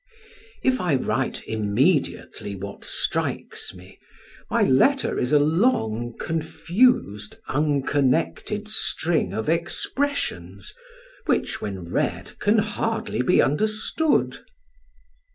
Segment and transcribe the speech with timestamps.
[0.63, 3.99] If I write immediately what strikes me,
[4.49, 10.73] my letter is a long, confused, unconnected string of expressions,
[11.27, 14.39] which, when read, can hardly be understood.